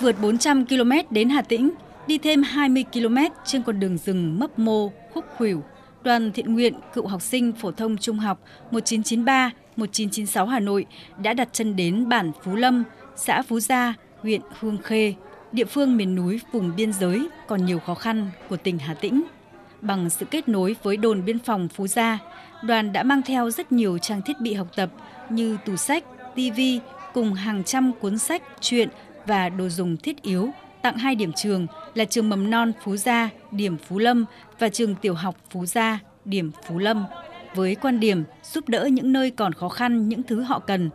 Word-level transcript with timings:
Vượt 0.00 0.16
400 0.22 0.66
km 0.66 0.92
đến 1.10 1.28
Hà 1.28 1.42
Tĩnh, 1.42 1.70
đi 2.06 2.18
thêm 2.18 2.42
20 2.42 2.84
km 2.92 3.16
trên 3.44 3.62
con 3.62 3.80
đường 3.80 3.98
rừng 3.98 4.38
mấp 4.38 4.58
mô, 4.58 4.92
khúc 5.14 5.24
khuỷu, 5.36 5.62
đoàn 6.02 6.32
thiện 6.32 6.54
nguyện 6.54 6.74
cựu 6.94 7.06
học 7.06 7.22
sinh 7.22 7.52
phổ 7.52 7.72
thông 7.72 7.96
trung 7.96 8.18
học 8.18 8.38
1993 8.70 9.50
1996 9.76 10.46
Hà 10.46 10.60
Nội 10.60 10.86
đã 11.22 11.34
đặt 11.34 11.48
chân 11.52 11.76
đến 11.76 12.08
bản 12.08 12.32
Phú 12.42 12.54
Lâm, 12.54 12.84
xã 13.16 13.42
Phú 13.42 13.60
Gia, 13.60 13.94
huyện 14.22 14.40
Hương 14.60 14.78
Khê, 14.78 15.14
địa 15.52 15.64
phương 15.64 15.96
miền 15.96 16.14
núi 16.14 16.40
vùng 16.52 16.76
biên 16.76 16.92
giới 16.92 17.28
còn 17.46 17.66
nhiều 17.66 17.78
khó 17.78 17.94
khăn 17.94 18.30
của 18.48 18.56
tỉnh 18.56 18.78
Hà 18.78 18.94
Tĩnh. 18.94 19.22
Bằng 19.80 20.10
sự 20.10 20.26
kết 20.30 20.48
nối 20.48 20.76
với 20.82 20.96
đồn 20.96 21.24
biên 21.24 21.38
phòng 21.38 21.68
Phú 21.68 21.86
Gia, 21.86 22.18
đoàn 22.62 22.92
đã 22.92 23.02
mang 23.02 23.22
theo 23.22 23.50
rất 23.50 23.72
nhiều 23.72 23.98
trang 23.98 24.22
thiết 24.22 24.40
bị 24.40 24.54
học 24.54 24.68
tập 24.76 24.90
như 25.30 25.56
tủ 25.64 25.76
sách, 25.76 26.04
tivi 26.34 26.80
cùng 27.14 27.34
hàng 27.34 27.64
trăm 27.64 27.92
cuốn 28.00 28.18
sách, 28.18 28.42
truyện 28.60 28.88
và 29.26 29.48
đồ 29.48 29.68
dùng 29.68 29.96
thiết 29.96 30.22
yếu 30.22 30.50
tặng 30.82 30.98
hai 30.98 31.14
điểm 31.14 31.32
trường 31.32 31.66
là 31.94 32.04
trường 32.04 32.28
mầm 32.28 32.50
non 32.50 32.72
Phú 32.84 32.96
Gia, 32.96 33.30
điểm 33.50 33.76
Phú 33.78 33.98
Lâm 33.98 34.24
và 34.58 34.68
trường 34.68 34.94
tiểu 34.94 35.14
học 35.14 35.36
Phú 35.50 35.66
Gia, 35.66 35.98
điểm 36.24 36.50
Phú 36.66 36.78
Lâm. 36.78 37.06
Với 37.54 37.74
quan 37.74 38.00
điểm 38.00 38.24
giúp 38.52 38.68
đỡ 38.68 38.88
những 38.92 39.12
nơi 39.12 39.30
còn 39.30 39.52
khó 39.52 39.68
khăn 39.68 40.08
những 40.08 40.22
thứ 40.22 40.42
họ 40.42 40.58
cần, 40.58 40.90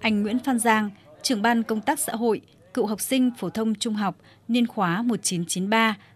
anh 0.00 0.22
Nguyễn 0.22 0.38
Phan 0.38 0.58
Giang, 0.58 0.90
trưởng 1.22 1.42
ban 1.42 1.62
công 1.62 1.80
tác 1.80 2.00
xã 2.00 2.12
hội, 2.12 2.40
cựu 2.74 2.86
học 2.86 3.00
sinh 3.00 3.30
phổ 3.38 3.50
thông 3.50 3.74
trung 3.74 3.94
học 3.94 4.16
niên 4.48 4.66
khóa 4.66 5.04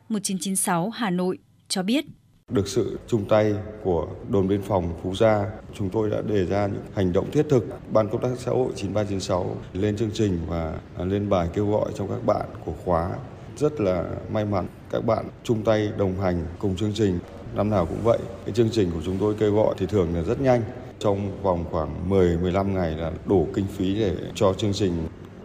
1993-1996 0.09 0.91
Hà 0.91 1.11
Nội 1.11 1.39
cho 1.69 1.83
biết. 1.83 2.05
Được 2.51 2.69
sự 2.69 2.99
chung 3.07 3.25
tay 3.29 3.55
của 3.83 4.07
đồn 4.29 4.49
biên 4.49 4.63
phòng 4.63 4.93
Phú 5.03 5.15
Gia, 5.15 5.47
chúng 5.75 5.91
tôi 5.91 6.11
đã 6.11 6.23
đề 6.23 6.47
ra 6.47 6.67
những 6.67 6.83
hành 6.95 7.13
động 7.13 7.31
thiết 7.31 7.47
thực. 7.49 7.67
Ban 7.93 8.09
công 8.09 8.21
tác 8.21 8.29
xã 8.39 8.51
hội 8.51 8.69
9396 8.77 9.57
lên 9.73 9.97
chương 9.97 10.11
trình 10.15 10.39
và 10.49 10.75
lên 10.99 11.29
bài 11.29 11.49
kêu 11.55 11.71
gọi 11.71 11.91
trong 11.95 12.09
các 12.09 12.27
bạn 12.27 12.47
của 12.65 12.73
khóa. 12.85 13.11
Rất 13.57 13.81
là 13.81 14.05
may 14.33 14.45
mắn 14.45 14.67
các 14.91 15.07
bạn 15.07 15.25
chung 15.45 15.63
tay 15.63 15.93
đồng 15.99 16.21
hành 16.21 16.47
cùng 16.59 16.77
chương 16.77 16.93
trình. 16.95 17.19
Năm 17.55 17.71
nào 17.71 17.87
cũng 17.87 18.05
vậy. 18.05 18.19
Cái 18.45 18.55
chương 18.55 18.71
trình 18.73 18.91
của 18.95 19.01
chúng 19.05 19.17
tôi 19.21 19.35
kêu 19.39 19.55
gọi 19.55 19.75
thì 19.79 19.87
thường 19.87 20.15
là 20.15 20.23
rất 20.23 20.41
nhanh. 20.41 20.63
Trong 20.99 21.43
vòng 21.43 21.65
khoảng 21.71 22.11
10-15 22.11 22.73
ngày 22.75 22.91
là 22.91 23.13
đủ 23.27 23.49
kinh 23.55 23.67
phí 23.67 23.95
để 23.95 24.17
cho 24.35 24.55
chương 24.55 24.73
trình 24.73 24.93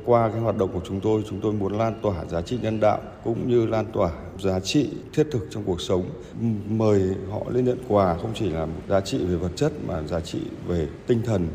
qua 0.05 0.29
cái 0.29 0.39
hoạt 0.39 0.57
động 0.57 0.69
của 0.73 0.81
chúng 0.87 0.99
tôi 0.99 1.23
chúng 1.29 1.41
tôi 1.41 1.53
muốn 1.53 1.77
lan 1.77 1.99
tỏa 2.01 2.25
giá 2.25 2.41
trị 2.41 2.57
nhân 2.61 2.79
đạo 2.79 3.01
cũng 3.23 3.49
như 3.49 3.65
lan 3.65 3.85
tỏa 3.93 4.11
giá 4.39 4.59
trị 4.59 4.89
thiết 5.13 5.27
thực 5.31 5.47
trong 5.51 5.63
cuộc 5.63 5.81
sống 5.81 6.09
mời 6.69 7.15
họ 7.31 7.41
lên 7.49 7.65
nhận 7.65 7.77
quà 7.87 8.17
không 8.17 8.31
chỉ 8.35 8.49
là 8.49 8.65
một 8.65 8.81
giá 8.89 9.01
trị 9.01 9.17
về 9.17 9.35
vật 9.35 9.51
chất 9.55 9.71
mà 9.87 10.03
giá 10.03 10.19
trị 10.19 10.39
về 10.67 10.87
tinh 11.07 11.21
thần 11.25 11.47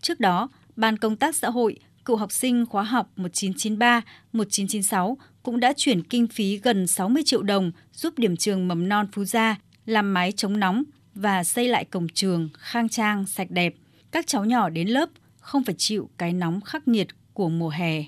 trước 0.00 0.20
đó 0.20 0.48
ban 0.76 0.98
công 0.98 1.16
tác 1.16 1.36
xã 1.36 1.50
hội 1.50 1.76
cựu 2.04 2.16
học 2.16 2.32
sinh 2.32 2.66
khóa 2.66 2.82
học 2.82 3.10
1993-1996 3.16 5.16
cũng 5.42 5.60
đã 5.60 5.72
chuyển 5.76 6.02
kinh 6.02 6.26
phí 6.26 6.58
gần 6.58 6.86
60 6.86 7.22
triệu 7.26 7.42
đồng 7.42 7.72
giúp 7.92 8.18
điểm 8.18 8.36
trường 8.36 8.68
mầm 8.68 8.88
non 8.88 9.06
Phú 9.12 9.24
Gia 9.24 9.56
làm 9.86 10.14
mái 10.14 10.32
chống 10.32 10.60
nóng 10.60 10.82
và 11.14 11.44
xây 11.44 11.68
lại 11.68 11.84
cổng 11.84 12.06
trường 12.14 12.48
khang 12.58 12.88
trang, 12.88 13.26
sạch 13.26 13.50
đẹp. 13.50 13.74
Các 14.10 14.26
cháu 14.26 14.44
nhỏ 14.44 14.68
đến 14.68 14.88
lớp 14.88 15.08
không 15.40 15.64
phải 15.64 15.74
chịu 15.78 16.08
cái 16.18 16.32
nóng 16.32 16.60
khắc 16.60 16.88
nghiệt 16.88 17.08
của 17.38 17.48
mùa 17.48 17.68
hè. 17.68 18.04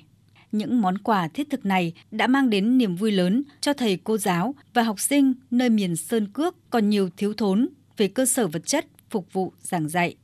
Những 0.53 0.81
món 0.81 0.99
quà 0.99 1.29
thiết 1.29 1.51
thực 1.51 1.67
này 1.67 1.93
đã 2.11 2.27
mang 2.27 2.51
đến 2.51 2.79
niềm 2.79 2.97
vui 2.97 3.13
lớn 3.13 3.43
cho 3.61 3.73
thầy 3.73 3.99
cô 4.05 4.19
giáo 4.19 4.55
và 4.75 4.83
học 4.83 5.01
sinh 5.01 5.35
nơi 5.51 5.71
miền 5.71 5.97
Sơn 5.97 6.27
Cước 6.33 6.71
còn 6.71 6.89
nhiều 6.91 7.11
thiếu 7.17 7.35
thốn 7.35 7.69
về 7.97 8.09
cơ 8.09 8.27
sở 8.27 8.47
vật 8.47 8.67
chất 8.67 8.87
phục 9.11 9.33
vụ 9.33 9.53
giảng 9.63 9.89
dạy. 9.89 10.15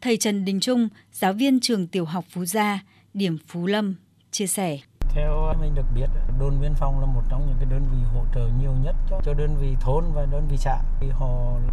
Thầy 0.00 0.16
Trần 0.16 0.44
Đình 0.44 0.60
Trung, 0.60 0.88
giáo 1.12 1.32
viên 1.32 1.60
trường 1.60 1.86
tiểu 1.86 2.04
học 2.04 2.24
Phú 2.30 2.44
Gia, 2.44 2.84
điểm 3.14 3.38
Phú 3.46 3.66
Lâm, 3.66 3.94
chia 4.30 4.46
sẻ. 4.46 4.78
Theo 5.14 5.54
mình 5.60 5.74
được 5.74 5.86
biết, 5.94 6.06
đồn 6.40 6.60
biên 6.60 6.74
phòng 6.74 7.00
là 7.00 7.06
một 7.06 7.22
trong 7.28 7.46
những 7.46 7.56
cái 7.56 7.66
đơn 7.70 7.82
vị 7.92 7.98
hỗ 8.14 8.20
trợ 8.34 8.48
nhiều 8.60 8.72
nhất 8.82 8.96
cho, 9.10 9.20
cho 9.24 9.34
đơn 9.34 9.56
vị 9.56 9.76
thôn 9.80 10.04
và 10.14 10.26
đơn 10.26 10.46
vị 10.48 10.56
xã. 10.56 10.78
Thì 11.00 11.10
họ 11.10 11.28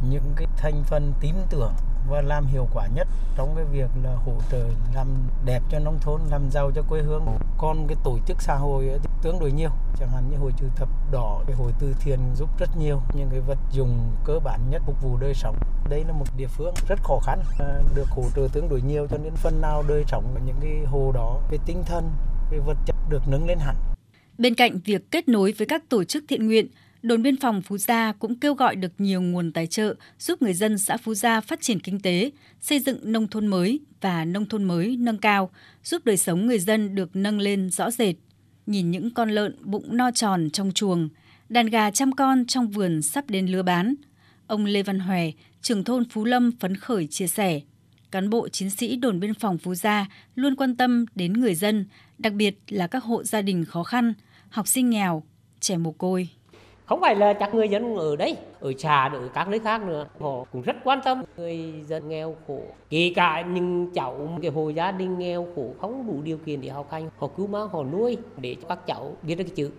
những 0.09 0.33
cái 0.35 0.47
thành 0.57 0.83
phần 0.83 1.13
tín 1.19 1.35
tưởng 1.49 1.73
và 2.09 2.21
làm 2.21 2.45
hiệu 2.45 2.67
quả 2.73 2.87
nhất 2.87 3.07
trong 3.35 3.55
cái 3.55 3.65
việc 3.65 3.89
là 4.03 4.15
hỗ 4.15 4.33
trợ 4.51 4.65
làm 4.93 5.07
đẹp 5.45 5.63
cho 5.69 5.79
nông 5.79 5.99
thôn, 5.99 6.21
làm 6.29 6.51
giàu 6.51 6.71
cho 6.71 6.81
quê 6.89 7.01
hương. 7.01 7.25
Còn 7.57 7.87
cái 7.87 7.97
tổ 8.03 8.17
chức 8.25 8.41
xã 8.41 8.55
hội 8.55 8.89
thì 9.03 9.09
tương 9.21 9.39
đối 9.39 9.51
nhiều, 9.51 9.69
chẳng 9.99 10.09
hạn 10.09 10.23
như 10.31 10.37
hội 10.37 10.53
chữ 10.57 10.65
thập 10.75 10.89
đỏ, 11.11 11.41
cái 11.47 11.55
hội 11.55 11.73
từ 11.79 11.95
thiện 11.99 12.19
giúp 12.35 12.49
rất 12.59 12.77
nhiều 12.77 13.01
những 13.13 13.29
cái 13.29 13.39
vật 13.39 13.57
dụng 13.71 14.11
cơ 14.25 14.39
bản 14.43 14.59
nhất 14.69 14.81
phục 14.85 15.01
vụ 15.01 15.17
đời 15.17 15.33
sống. 15.33 15.55
Đây 15.89 16.03
là 16.03 16.13
một 16.13 16.25
địa 16.37 16.47
phương 16.47 16.73
rất 16.87 16.99
khó 17.03 17.19
khăn, 17.23 17.41
à, 17.59 17.79
được 17.95 18.09
hỗ 18.09 18.23
trợ 18.35 18.47
tương 18.53 18.69
đối 18.69 18.81
nhiều 18.81 19.07
cho 19.07 19.17
nên 19.17 19.33
phần 19.35 19.61
nào 19.61 19.83
đời 19.87 20.03
sống 20.07 20.23
những 20.45 20.57
cái 20.61 20.85
hồ 20.85 21.11
đó, 21.13 21.37
cái 21.49 21.59
tinh 21.65 21.83
thần, 21.83 22.11
cái 22.51 22.59
vật 22.59 22.77
chất 22.85 22.95
được 23.09 23.21
nâng 23.27 23.47
lên 23.47 23.59
hẳn. 23.59 23.75
Bên 24.37 24.55
cạnh 24.55 24.79
việc 24.85 25.11
kết 25.11 25.27
nối 25.27 25.51
với 25.51 25.67
các 25.67 25.89
tổ 25.89 26.03
chức 26.03 26.23
thiện 26.27 26.47
nguyện, 26.47 26.67
đồn 27.01 27.21
biên 27.21 27.37
phòng 27.37 27.61
Phú 27.61 27.77
Gia 27.77 28.11
cũng 28.11 28.39
kêu 28.39 28.53
gọi 28.53 28.75
được 28.75 28.91
nhiều 28.97 29.21
nguồn 29.21 29.51
tài 29.51 29.67
trợ 29.67 29.95
giúp 30.19 30.41
người 30.41 30.53
dân 30.53 30.77
xã 30.77 30.97
Phú 30.97 31.13
Gia 31.13 31.41
phát 31.41 31.61
triển 31.61 31.79
kinh 31.79 31.99
tế, 31.99 32.31
xây 32.61 32.79
dựng 32.79 33.11
nông 33.11 33.27
thôn 33.27 33.47
mới 33.47 33.79
và 34.01 34.25
nông 34.25 34.45
thôn 34.45 34.63
mới 34.63 34.97
nâng 34.97 35.17
cao, 35.17 35.49
giúp 35.83 36.05
đời 36.05 36.17
sống 36.17 36.47
người 36.47 36.59
dân 36.59 36.95
được 36.95 37.15
nâng 37.15 37.39
lên 37.39 37.69
rõ 37.69 37.91
rệt. 37.91 38.15
Nhìn 38.65 38.91
những 38.91 39.13
con 39.13 39.29
lợn 39.29 39.55
bụng 39.61 39.97
no 39.97 40.11
tròn 40.11 40.49
trong 40.49 40.71
chuồng, 40.71 41.09
đàn 41.49 41.65
gà 41.65 41.91
trăm 41.91 42.11
con 42.11 42.45
trong 42.45 42.67
vườn 42.67 43.01
sắp 43.01 43.29
đến 43.29 43.47
lứa 43.47 43.63
bán. 43.63 43.95
Ông 44.47 44.65
Lê 44.65 44.83
Văn 44.83 44.99
Hòe, 44.99 45.31
trưởng 45.61 45.83
thôn 45.83 46.05
Phú 46.09 46.25
Lâm 46.25 46.51
phấn 46.59 46.75
khởi 46.75 47.07
chia 47.07 47.27
sẻ. 47.27 47.61
Cán 48.11 48.29
bộ 48.29 48.49
chiến 48.49 48.69
sĩ 48.69 48.95
đồn 48.95 49.19
biên 49.19 49.33
phòng 49.33 49.57
Phú 49.57 49.75
Gia 49.75 50.07
luôn 50.35 50.55
quan 50.55 50.75
tâm 50.75 51.05
đến 51.15 51.33
người 51.33 51.55
dân, 51.55 51.85
đặc 52.21 52.33
biệt 52.33 52.55
là 52.69 52.87
các 52.87 53.03
hộ 53.03 53.23
gia 53.23 53.41
đình 53.41 53.65
khó 53.65 53.83
khăn, 53.83 54.13
học 54.49 54.67
sinh 54.67 54.89
nghèo, 54.89 55.23
trẻ 55.59 55.77
mồ 55.77 55.91
côi. 55.91 56.27
Không 56.85 57.01
phải 57.01 57.15
là 57.15 57.33
chắc 57.33 57.53
người 57.53 57.69
dân 57.69 57.95
ở 57.95 58.15
đấy 58.15 58.35
ở 58.59 58.73
trà 58.73 59.07
ở 59.07 59.29
các 59.33 59.47
nơi 59.47 59.59
khác 59.59 59.81
nữa. 59.81 60.07
Họ 60.19 60.43
cũng 60.51 60.61
rất 60.61 60.75
quan 60.83 60.99
tâm 61.05 61.23
người 61.37 61.73
dân 61.87 62.09
nghèo 62.09 62.35
khổ. 62.47 62.61
Kể 62.89 63.11
cả 63.15 63.41
những 63.41 63.91
cháu 63.93 64.39
cái 64.41 64.51
hộ 64.51 64.69
gia 64.69 64.91
đình 64.91 65.19
nghèo 65.19 65.47
khổ 65.55 65.73
không 65.81 66.07
đủ 66.07 66.21
điều 66.21 66.37
kiện 66.37 66.61
để 66.61 66.69
học 66.69 66.91
hành 66.91 67.09
họ 67.17 67.27
cứu 67.27 67.47
mang 67.47 67.67
họ 67.69 67.83
nuôi 67.83 68.17
để 68.37 68.55
cho 68.61 68.67
các 68.67 68.87
cháu 68.87 69.15
biết 69.21 69.35
được 69.35 69.43
cái 69.43 69.55
chữ. 69.55 69.71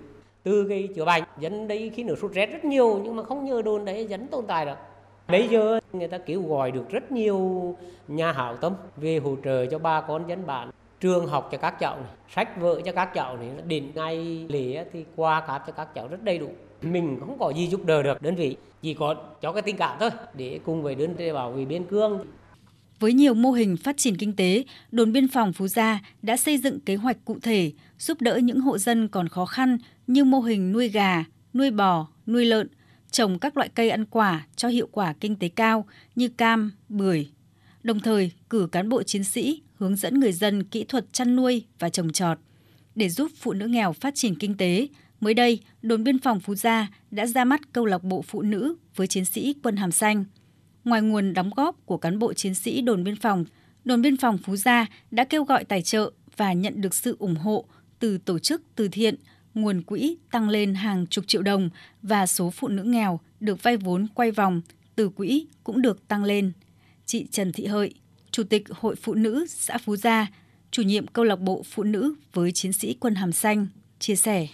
Từ 0.42 0.66
cái 0.69 0.88
chữa 0.97 1.04
bệnh 1.04 1.22
dân 1.41 1.69
đây 1.69 1.91
khi 1.94 2.04
nửa 2.04 2.14
sốt 2.14 2.32
rét 2.32 2.47
rất 2.47 2.64
nhiều 2.64 3.00
nhưng 3.04 3.16
mà 3.16 3.22
không 3.22 3.44
nhờ 3.44 3.62
đồn 3.62 3.84
đấy 3.84 4.06
dân 4.06 4.26
tồn 4.26 4.47
tại 4.47 4.66
được 4.66 4.78
bây 5.28 5.48
giờ 5.48 5.80
người 5.92 6.09
ta 6.09 6.19
kêu 6.19 6.42
gọi 6.42 6.70
được 6.70 6.91
rất 6.91 7.12
nhiều 7.12 7.76
nhà 8.09 8.32
hảo 8.32 8.56
tâm 8.56 8.74
về 8.97 9.19
hỗ 9.19 9.36
trợ 9.44 9.66
cho 9.66 9.78
ba 9.78 10.00
con 10.00 10.28
dân 10.28 10.47
bản 10.47 10.70
trường 11.03 11.27
học 11.27 11.49
cho 11.53 11.59
các 11.59 11.81
cháu 11.81 11.97
này, 11.97 12.11
sách 12.35 12.61
vở 12.61 12.81
cho 12.85 12.93
các 12.93 13.15
cháu 13.15 13.37
này 13.37 13.51
đến 13.67 13.91
ngày 13.95 14.47
lễ 14.49 14.85
thì 14.93 15.05
qua 15.17 15.41
cáp 15.41 15.67
cho 15.67 15.73
các 15.73 15.95
cháu 15.95 16.09
rất 16.09 16.25
đầy 16.25 16.39
đủ 16.39 16.51
mình 16.83 17.17
không 17.21 17.39
có 17.39 17.53
gì 17.57 17.69
giúp 17.69 17.87
đỡ 17.87 18.03
được 18.03 18.23
đơn 18.23 18.35
vị 18.35 18.57
chỉ 18.83 18.95
có 18.95 19.15
cho 19.43 19.53
cái 19.53 19.63
tình 19.63 19.77
cảm 19.77 19.97
thôi 20.01 20.11
để 20.37 20.61
cùng 20.65 20.83
với 20.83 20.95
đơn 20.95 21.15
vị 21.17 21.33
bảo 21.33 21.53
vệ 21.53 21.65
biên 21.65 21.85
cương 21.85 22.27
với 22.99 23.13
nhiều 23.13 23.35
mô 23.35 23.51
hình 23.51 23.77
phát 23.77 23.97
triển 23.97 24.17
kinh 24.17 24.37
tế, 24.37 24.65
đồn 24.91 25.13
biên 25.13 25.29
phòng 25.29 25.53
Phú 25.53 25.69
Gia 25.69 26.01
đã 26.23 26.37
xây 26.37 26.59
dựng 26.59 26.81
kế 26.81 26.97
hoạch 26.97 27.17
cụ 27.25 27.39
thể 27.43 27.73
giúp 27.99 28.21
đỡ 28.21 28.37
những 28.37 28.61
hộ 28.61 28.79
dân 28.79 29.09
còn 29.09 29.29
khó 29.29 29.47
khăn 29.47 29.79
như 30.07 30.25
mô 30.25 30.41
hình 30.41 30.73
nuôi 30.73 30.89
gà, 30.89 31.25
nuôi 31.55 31.71
bò, 31.71 32.09
nuôi 32.27 32.45
lợn, 32.45 32.69
trồng 33.11 33.39
các 33.39 33.57
loại 33.57 33.69
cây 33.75 33.91
ăn 33.91 34.05
quả 34.05 34.47
cho 34.57 34.69
hiệu 34.69 34.89
quả 34.93 35.15
kinh 35.21 35.37
tế 35.37 35.49
cao 35.49 35.87
như 36.15 36.29
cam, 36.29 36.71
bưởi. 36.89 37.31
Đồng 37.83 38.01
thời, 38.01 38.31
cử 38.51 38.69
cán 38.73 38.89
bộ 38.89 39.03
chiến 39.03 39.25
sĩ 39.25 39.63
hướng 39.82 39.97
dẫn 39.97 40.20
người 40.20 40.32
dân 40.32 40.65
kỹ 40.65 40.84
thuật 40.84 41.12
chăn 41.12 41.37
nuôi 41.37 41.65
và 41.78 41.88
trồng 41.88 42.12
trọt. 42.12 42.38
Để 42.94 43.09
giúp 43.09 43.31
phụ 43.37 43.53
nữ 43.53 43.66
nghèo 43.66 43.93
phát 43.93 44.15
triển 44.15 44.34
kinh 44.34 44.56
tế, 44.56 44.88
mới 45.20 45.34
đây, 45.34 45.60
đồn 45.82 46.04
biên 46.04 46.19
phòng 46.19 46.41
Phú 46.41 46.54
Gia 46.54 46.88
đã 47.10 47.26
ra 47.26 47.44
mắt 47.44 47.60
câu 47.72 47.87
lạc 47.87 48.04
bộ 48.04 48.22
phụ 48.22 48.42
nữ 48.42 48.75
với 48.97 49.06
chiến 49.06 49.25
sĩ 49.25 49.54
quân 49.62 49.76
hàm 49.76 49.92
xanh. 49.92 50.25
Ngoài 50.84 51.03
nguồn 51.03 51.34
đóng 51.34 51.50
góp 51.56 51.87
của 51.87 51.97
cán 51.97 52.19
bộ 52.19 52.32
chiến 52.32 52.54
sĩ 52.54 52.81
đồn 52.81 53.04
biên 53.04 53.16
phòng, 53.16 53.44
đồn 53.84 54.03
biên 54.03 54.16
phòng 54.16 54.38
Phú 54.38 54.56
Gia 54.56 54.87
đã 55.10 55.25
kêu 55.25 55.44
gọi 55.44 55.65
tài 55.65 55.82
trợ 55.82 56.12
và 56.36 56.53
nhận 56.53 56.80
được 56.80 56.95
sự 56.95 57.16
ủng 57.18 57.36
hộ 57.36 57.65
từ 57.98 58.18
tổ 58.18 58.39
chức 58.39 58.62
từ 58.77 58.89
thiện, 58.89 59.15
nguồn 59.54 59.83
quỹ 59.83 60.16
tăng 60.30 60.48
lên 60.48 60.74
hàng 60.74 61.07
chục 61.07 61.24
triệu 61.27 61.42
đồng 61.42 61.71
và 62.03 62.27
số 62.27 62.51
phụ 62.51 62.68
nữ 62.68 62.83
nghèo 62.83 63.21
được 63.41 63.62
vay 63.62 63.77
vốn 63.77 64.07
quay 64.15 64.30
vòng 64.30 64.60
từ 64.97 65.09
quỹ 65.09 65.47
cũng 65.65 65.83
được 65.83 66.09
tăng 66.09 66.24
lên. 66.24 66.53
Chị 67.07 67.27
Trần 67.30 67.53
Thị 67.53 67.66
Hợi, 67.66 67.95
Chủ 68.33 68.43
tịch 68.45 68.65
Hội 68.71 68.97
Phụ 68.97 69.15
nữ 69.15 69.47
xã 69.49 69.79
Phú 69.79 69.97
Gia, 69.97 70.27
chủ 70.71 70.83
nhiệm 70.83 71.07
câu 71.07 71.25
lạc 71.25 71.41
bộ 71.41 71.63
phụ 71.65 71.83
nữ 71.83 72.15
với 72.33 72.53
chiến 72.53 72.73
sĩ 72.73 72.97
quân 73.01 73.15
hàm 73.15 73.33
xanh, 73.33 73.67
chia 73.99 74.17
sẻ. 74.17 74.47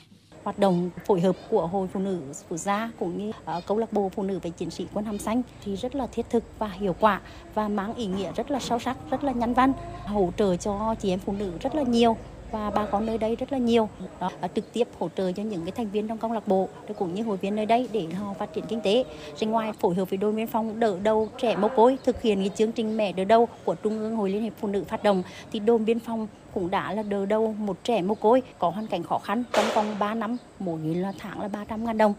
Hoạt 0.43 0.59
động 0.59 0.91
phối 1.07 1.21
hợp 1.21 1.37
của 1.51 1.67
Hội 1.67 1.89
Phụ 1.93 2.01
nữ 2.01 2.21
Phú 2.49 2.57
Gia 2.57 2.91
cũng 2.99 3.19
như 3.19 3.29
uh, 3.29 3.67
câu 3.67 3.79
lạc 3.79 3.93
bộ 3.93 4.09
phụ 4.09 4.23
nữ 4.23 4.39
về 4.43 4.51
chiến 4.51 4.71
sĩ 4.71 4.87
quân 4.95 5.05
hàm 5.05 5.19
xanh 5.19 5.43
thì 5.65 5.77
rất 5.77 5.95
là 5.95 6.07
thiết 6.07 6.31
thực 6.31 6.45
và 6.59 6.69
hiệu 6.69 6.97
quả 7.01 7.21
và 7.55 7.69
mang 7.69 7.95
ý 7.95 8.07
nghĩa 8.07 8.33
rất 8.33 8.51
là 8.51 8.61
sâu 8.61 8.79
sắc, 8.79 8.97
rất 9.11 9.25
là 9.25 9.33
nhân 9.33 9.55
văn, 9.55 9.73
hỗ 10.05 10.33
trợ 10.37 10.57
cho 10.57 10.95
chị 11.01 11.11
em 11.11 11.19
phụ 11.19 11.33
nữ 11.33 11.53
rất 11.61 11.75
là 11.75 11.83
nhiều 11.83 12.17
và 12.53 12.71
bà 12.71 12.87
con 12.87 13.07
nơi 13.07 13.19
đây 13.19 13.37
rất 13.37 13.53
là 13.53 13.59
nhiều. 13.59 13.89
Đó 14.21 14.31
à, 14.41 14.49
trực 14.55 14.73
tiếp 14.73 14.89
hỗ 14.99 15.09
trợ 15.17 15.33
cho 15.33 15.43
những 15.43 15.63
cái 15.65 15.73
thành 15.73 15.91
viên 15.91 16.09
trong 16.09 16.19
câu 16.19 16.33
lạc 16.33 16.49
bộ 16.49 16.69
cũng 16.99 17.15
như 17.15 17.23
hội 17.23 17.37
viên 17.37 17.57
nơi 17.57 17.67
đây 17.67 17.89
để 17.93 18.07
họ 18.07 18.35
phát 18.39 18.55
triển 18.55 18.65
kinh 18.69 18.81
tế. 18.81 19.05
Rồi 19.41 19.51
ngoài 19.51 19.73
phối 19.73 19.95
hợp 19.95 20.11
với 20.11 20.17
đồn 20.17 20.37
biên 20.37 20.47
phòng 20.47 20.81
đỡ 20.81 20.99
đầu 21.03 21.29
trẻ 21.39 21.57
mồ 21.57 21.69
côi 21.69 21.99
thực 22.05 22.23
hiện 22.23 22.39
cái 22.39 22.51
chương 22.57 22.73
trình 22.73 22.97
mẹ 22.97 23.13
đỡ 23.13 23.25
đầu 23.25 23.49
của 23.65 23.75
trung 23.75 23.99
ương 23.99 24.17
hội 24.17 24.31
liên 24.31 24.43
hiệp 24.43 24.53
phụ 24.61 24.69
nữ 24.69 24.85
phát 24.85 25.03
động 25.03 25.23
thì 25.53 25.59
đồn 25.59 25.85
biên 25.85 25.99
phòng 25.99 26.27
cũng 26.55 26.71
đã 26.71 26.93
là 26.93 27.03
đỡ 27.03 27.27
đầu 27.27 27.55
một 27.59 27.85
trẻ 27.85 28.03
mồ 28.03 28.15
côi 28.15 28.43
có 28.59 28.71
hoàn 28.71 28.87
cảnh 28.87 29.03
khó 29.03 29.19
khăn 29.19 29.45
trong 29.53 29.65
vòng 29.75 29.99
3 29.99 30.15
năm 30.15 30.37
mỗi 30.59 30.81
là 30.81 31.13
tháng 31.19 31.41
là 31.41 31.49
300 31.49 31.85
ngàn 31.85 31.99
đồng. 31.99 32.15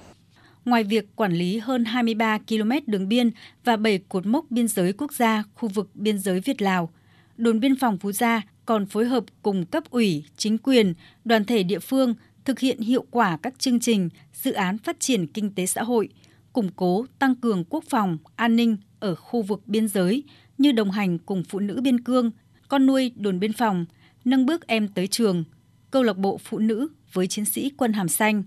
Ngoài 0.66 0.84
việc 0.84 1.16
quản 1.16 1.34
lý 1.34 1.58
hơn 1.58 1.86
23 1.86 2.38
km 2.50 2.72
đường 2.88 3.10
biên 3.10 3.32
và 3.64 3.78
7 3.78 4.00
cột 4.10 4.26
mốc 4.26 4.46
biên 4.50 4.68
giới 4.68 4.94
quốc 4.94 5.14
gia 5.14 5.44
khu 5.56 5.70
vực 5.70 5.90
biên 5.94 6.20
giới 6.20 6.40
Việt-Lào, 6.40 6.90
đồn 7.38 7.60
biên 7.60 7.76
phòng 7.76 7.98
Phú 7.98 8.12
Gia 8.12 8.42
còn 8.70 8.86
phối 8.86 9.06
hợp 9.06 9.24
cùng 9.42 9.66
cấp 9.66 9.84
ủy, 9.90 10.24
chính 10.38 10.58
quyền, 10.58 10.94
đoàn 11.26 11.46
thể 11.46 11.64
địa 11.64 11.80
phương 11.80 12.14
thực 12.46 12.60
hiện 12.60 12.80
hiệu 12.80 13.06
quả 13.12 13.38
các 13.42 13.60
chương 13.60 13.80
trình, 13.80 14.10
dự 14.34 14.52
án 14.52 14.78
phát 14.78 15.00
triển 15.00 15.28
kinh 15.28 15.56
tế 15.56 15.66
xã 15.66 15.84
hội, 15.84 16.10
củng 16.54 16.70
cố, 16.76 17.06
tăng 17.20 17.36
cường 17.36 17.64
quốc 17.70 17.84
phòng, 17.90 18.18
an 18.36 18.56
ninh 18.56 18.78
ở 19.00 19.16
khu 19.16 19.42
vực 19.42 19.62
biên 19.68 19.88
giới 19.88 20.24
như 20.58 20.72
đồng 20.72 20.92
hành 20.92 21.18
cùng 21.20 21.44
phụ 21.50 21.60
nữ 21.60 21.82
biên 21.84 22.04
cương, 22.04 22.32
con 22.68 22.86
nuôi 22.86 23.12
đồn 23.16 23.40
biên 23.40 23.54
phòng, 23.54 23.86
nâng 24.26 24.46
bước 24.46 24.68
em 24.68 24.88
tới 24.88 25.08
trường, 25.08 25.44
câu 25.92 26.04
lạc 26.04 26.18
bộ 26.18 26.38
phụ 26.38 26.60
nữ 26.60 26.88
với 27.14 27.28
chiến 27.28 27.46
sĩ 27.46 27.72
quân 27.78 27.94
hàm 27.94 28.10
xanh. 28.10 28.44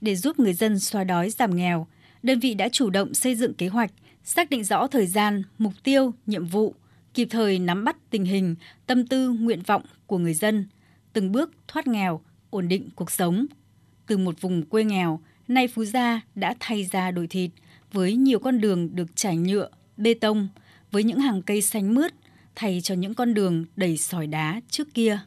Để 0.00 0.16
giúp 0.16 0.38
người 0.38 0.54
dân 0.54 0.78
xóa 0.78 1.04
đói 1.04 1.30
giảm 1.30 1.56
nghèo, 1.56 1.86
đơn 2.22 2.40
vị 2.40 2.54
đã 2.54 2.68
chủ 2.68 2.90
động 2.90 3.14
xây 3.14 3.34
dựng 3.34 3.54
kế 3.54 3.68
hoạch, 3.68 3.90
xác 4.24 4.50
định 4.50 4.64
rõ 4.64 4.86
thời 4.86 5.06
gian, 5.06 5.42
mục 5.58 5.72
tiêu, 5.84 6.14
nhiệm 6.26 6.46
vụ, 6.46 6.74
kịp 7.16 7.28
thời 7.30 7.58
nắm 7.58 7.84
bắt 7.84 7.96
tình 8.10 8.24
hình, 8.24 8.54
tâm 8.86 9.06
tư, 9.06 9.30
nguyện 9.30 9.62
vọng 9.62 9.82
của 10.06 10.18
người 10.18 10.34
dân, 10.34 10.66
từng 11.12 11.32
bước 11.32 11.50
thoát 11.68 11.86
nghèo, 11.86 12.20
ổn 12.50 12.68
định 12.68 12.88
cuộc 12.94 13.10
sống. 13.10 13.46
Từ 14.06 14.18
một 14.18 14.40
vùng 14.40 14.62
quê 14.62 14.84
nghèo, 14.84 15.20
nay 15.48 15.68
Phú 15.68 15.84
Gia 15.84 16.20
đã 16.34 16.54
thay 16.60 16.84
ra 16.84 17.10
đổi 17.10 17.26
thịt 17.26 17.50
với 17.92 18.16
nhiều 18.16 18.38
con 18.38 18.60
đường 18.60 18.96
được 18.96 19.16
trải 19.16 19.36
nhựa, 19.36 19.68
bê 19.96 20.14
tông, 20.14 20.48
với 20.90 21.04
những 21.04 21.20
hàng 21.20 21.42
cây 21.42 21.62
xanh 21.62 21.94
mướt 21.94 22.12
thay 22.54 22.80
cho 22.80 22.94
những 22.94 23.14
con 23.14 23.34
đường 23.34 23.64
đầy 23.76 23.96
sỏi 23.96 24.26
đá 24.26 24.60
trước 24.70 24.94
kia. 24.94 25.18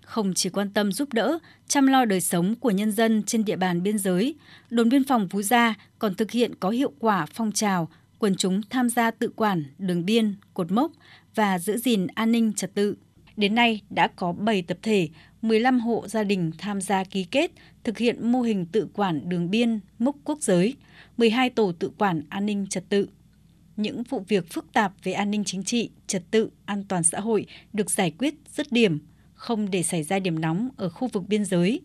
Không 0.00 0.34
chỉ 0.34 0.50
quan 0.50 0.70
tâm 0.70 0.92
giúp 0.92 1.12
đỡ, 1.12 1.38
chăm 1.68 1.86
lo 1.86 2.04
đời 2.04 2.20
sống 2.20 2.54
của 2.54 2.70
nhân 2.70 2.92
dân 2.92 3.22
trên 3.22 3.44
địa 3.44 3.56
bàn 3.56 3.82
biên 3.82 3.98
giới, 3.98 4.34
đồn 4.70 4.88
biên 4.88 5.04
phòng 5.04 5.28
Phú 5.28 5.42
Gia 5.42 5.74
còn 5.98 6.14
thực 6.14 6.30
hiện 6.30 6.54
có 6.60 6.70
hiệu 6.70 6.92
quả 6.98 7.26
phong 7.26 7.52
trào 7.52 7.88
quần 8.18 8.34
chúng 8.36 8.60
tham 8.70 8.88
gia 8.88 9.10
tự 9.10 9.28
quản 9.36 9.64
đường 9.78 10.04
biên, 10.04 10.34
cột 10.54 10.72
mốc 10.72 10.92
và 11.34 11.58
giữ 11.58 11.76
gìn 11.76 12.06
an 12.06 12.32
ninh 12.32 12.52
trật 12.52 12.74
tự. 12.74 12.96
Đến 13.36 13.54
nay 13.54 13.82
đã 13.90 14.08
có 14.16 14.32
7 14.32 14.62
tập 14.62 14.78
thể, 14.82 15.08
15 15.42 15.80
hộ 15.80 16.08
gia 16.08 16.22
đình 16.22 16.50
tham 16.58 16.80
gia 16.80 17.04
ký 17.04 17.24
kết 17.24 17.50
thực 17.84 17.98
hiện 17.98 18.32
mô 18.32 18.42
hình 18.42 18.66
tự 18.66 18.88
quản 18.94 19.28
đường 19.28 19.50
biên, 19.50 19.80
mốc 19.98 20.16
quốc 20.24 20.42
giới, 20.42 20.74
12 21.16 21.50
tổ 21.50 21.72
tự 21.72 21.90
quản 21.98 22.22
an 22.28 22.46
ninh 22.46 22.66
trật 22.70 22.88
tự. 22.88 23.08
Những 23.76 24.02
vụ 24.02 24.24
việc 24.28 24.52
phức 24.52 24.72
tạp 24.72 24.92
về 25.02 25.12
an 25.12 25.30
ninh 25.30 25.44
chính 25.44 25.64
trị, 25.64 25.90
trật 26.06 26.22
tự, 26.30 26.50
an 26.64 26.84
toàn 26.88 27.02
xã 27.02 27.20
hội 27.20 27.46
được 27.72 27.90
giải 27.90 28.10
quyết 28.18 28.34
dứt 28.48 28.72
điểm, 28.72 28.98
không 29.34 29.70
để 29.70 29.82
xảy 29.82 30.02
ra 30.02 30.18
điểm 30.18 30.40
nóng 30.40 30.68
ở 30.76 30.88
khu 30.88 31.08
vực 31.08 31.28
biên 31.28 31.44
giới. 31.44 31.80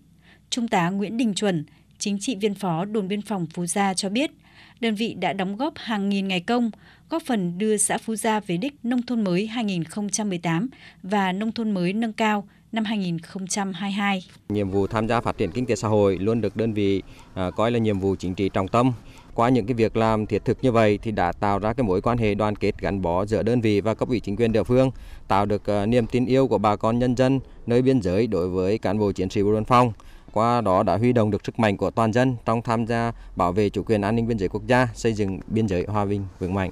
Trung 0.50 0.68
tá 0.68 0.90
Nguyễn 0.90 1.18
Đình 1.18 1.34
Chuẩn, 1.34 1.66
chính 1.98 2.20
trị 2.20 2.36
viên 2.36 2.54
phó 2.54 2.86
đồn 2.86 3.08
biên 3.08 3.22
phòng 3.22 3.48
Phú 3.54 3.66
Gia 3.66 3.94
cho 3.94 4.10
biết, 4.10 4.32
đơn 4.80 4.96
vị 4.96 5.14
đã 5.14 5.34
đóng 5.34 5.58
góp 5.58 5.74
hàng 5.76 6.10
nghìn 6.10 6.28
ngày 6.28 6.40
công, 6.40 6.72
góp 7.10 7.24
phần 7.26 7.58
đưa 7.58 7.78
xã 7.78 7.98
Phú 7.98 8.16
Gia 8.16 8.40
về 8.40 8.58
đích 8.58 8.74
nông 8.84 9.02
thôn 9.02 9.24
mới 9.24 9.48
2018 9.48 10.70
và 11.04 11.31
nông 11.31 11.52
thôn 11.52 11.72
mới 11.72 11.94
nâng 11.94 12.14
cao 12.14 12.48
năm 12.72 12.86
2022. 12.86 14.24
Nhiệm 14.50 14.70
vụ 14.70 14.88
tham 14.88 15.08
gia 15.08 15.22
phát 15.22 15.38
triển 15.38 15.52
kinh 15.52 15.66
tế 15.66 15.76
xã 15.76 15.88
hội 15.88 16.18
luôn 16.18 16.42
được 16.42 16.56
đơn 16.56 16.74
vị 16.74 17.02
à, 17.34 17.52
coi 17.52 17.72
là 17.72 17.80
nhiệm 17.80 18.00
vụ 18.00 18.16
chính 18.20 18.34
trị 18.34 18.50
trọng 18.50 18.68
tâm. 18.68 18.94
Qua 19.34 19.50
những 19.50 19.66
cái 19.66 19.74
việc 19.74 19.98
làm 19.98 20.26
thiết 20.26 20.46
thực 20.46 20.58
như 20.62 20.72
vậy 20.72 21.00
thì 21.02 21.12
đã 21.12 21.32
tạo 21.32 21.60
ra 21.60 21.74
cái 21.74 21.84
mối 21.84 22.02
quan 22.02 22.18
hệ 22.18 22.36
đoàn 22.36 22.56
kết 22.56 22.80
gắn 22.80 23.02
bó 23.02 23.25
giữa 23.25 23.44
đơn 23.44 23.62
vị 23.62 23.82
và 23.82 23.94
cấp 23.94 24.10
ủy 24.10 24.20
chính 24.20 24.36
quyền 24.36 24.52
địa 24.52 24.64
phương, 24.64 24.92
tạo 25.28 25.46
được 25.46 25.70
à, 25.70 25.86
niềm 25.86 26.08
tin 26.08 26.25
yêu 26.25 26.48
của 26.48 26.58
bà 26.58 26.75
con 26.75 27.00
nhân 27.00 27.16
dân 27.16 27.40
nơi 27.66 27.82
biên 27.82 28.02
giới 28.02 28.28
đối 28.28 28.50
với 28.50 28.78
cán 28.78 29.00
bộ 29.00 29.12
chiến 29.12 29.30
sĩ 29.30 29.44
bộ 29.44 29.52
đội 29.52 29.60
biên 29.60 29.66
phòng. 29.66 29.94
Qua 30.34 30.62
đó 30.62 30.84
đã 30.84 30.98
huy 30.98 31.14
động 31.14 31.31
được 31.31 31.46
sức 31.46 31.60
mạnh 31.60 31.78
của 31.78 31.92
toàn 31.92 32.14
dân 32.14 32.36
trong 32.46 32.62
tham 32.62 32.86
gia 32.86 33.12
bảo 33.36 33.52
vệ 33.52 33.70
chủ 33.70 33.84
quyền 33.84 34.02
an 34.02 34.16
ninh 34.16 34.28
biên 34.28 34.40
giới 34.40 34.50
quốc 34.50 34.68
gia, 34.68 34.88
xây 34.96 35.14
dựng 35.14 35.40
biên 35.48 35.68
giới 35.68 35.86
hòa 35.88 36.06
bình 36.06 36.26
vững 36.40 36.54
mạnh. 36.54 36.72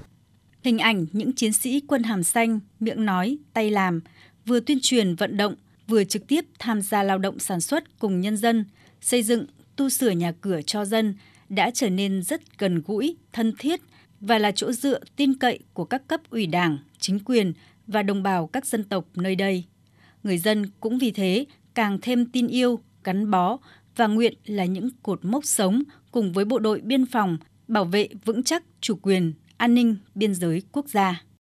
Hình 0.64 0.78
ảnh 0.78 1.06
những 1.12 1.32
chiến 1.32 1.52
sĩ 1.52 1.82
quân 1.88 2.02
hàm 2.02 2.22
xanh, 2.22 2.60
miệng 2.80 3.04
nói, 3.04 3.38
tay 3.52 3.70
làm, 3.70 4.00
vừa 4.46 4.60
tuyên 4.60 4.78
truyền 4.82 5.14
vận 5.14 5.36
động, 5.36 5.54
vừa 5.88 6.04
trực 6.04 6.26
tiếp 6.26 6.44
tham 6.58 6.82
gia 6.82 7.02
lao 7.02 7.18
động 7.18 7.38
sản 7.38 7.60
xuất 7.60 7.98
cùng 7.98 8.20
nhân 8.20 8.36
dân, 8.36 8.64
xây 9.00 9.22
dựng, 9.22 9.46
tu 9.76 9.88
sửa 9.88 10.10
nhà 10.10 10.32
cửa 10.40 10.60
cho 10.66 10.84
dân 10.84 11.14
đã 11.48 11.70
trở 11.74 11.90
nên 11.90 12.22
rất 12.22 12.58
gần 12.58 12.82
gũi, 12.86 13.16
thân 13.32 13.52
thiết 13.58 13.80
và 14.20 14.38
là 14.38 14.52
chỗ 14.52 14.72
dựa 14.72 14.98
tin 15.16 15.38
cậy 15.38 15.58
của 15.72 15.84
các 15.84 16.06
cấp 16.06 16.20
ủy 16.30 16.46
đảng, 16.46 16.78
chính 16.98 17.18
quyền 17.24 17.52
và 17.86 18.02
đồng 18.02 18.22
bào 18.22 18.46
các 18.46 18.66
dân 18.66 18.84
tộc 18.84 19.04
nơi 19.14 19.34
đây. 19.36 19.64
Người 20.22 20.38
dân 20.38 20.66
cũng 20.80 20.98
vì 20.98 21.10
thế 21.10 21.44
càng 21.74 21.98
thêm 22.02 22.26
tin 22.26 22.46
yêu, 22.46 22.80
gắn 23.04 23.30
bó 23.30 23.58
và 23.96 24.06
nguyện 24.06 24.34
là 24.44 24.64
những 24.64 24.88
cột 25.02 25.24
mốc 25.24 25.44
sống 25.44 25.82
cùng 26.10 26.32
với 26.32 26.44
bộ 26.44 26.58
đội 26.58 26.80
biên 26.80 27.06
phòng 27.06 27.38
bảo 27.68 27.84
vệ 27.84 28.08
vững 28.24 28.42
chắc 28.42 28.64
chủ 28.80 28.98
quyền, 29.02 29.32
an 29.56 29.74
ninh 29.74 29.96
biên 30.14 30.34
giới 30.34 30.62
quốc 30.72 30.88
gia. 30.88 31.22